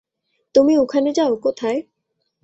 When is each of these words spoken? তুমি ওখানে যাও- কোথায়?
তুমি 0.55 0.73
ওখানে 0.77 1.09
যাও- 1.11 1.33
কোথায়? 1.45 1.79